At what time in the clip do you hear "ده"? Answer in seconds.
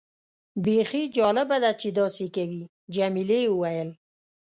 1.63-1.71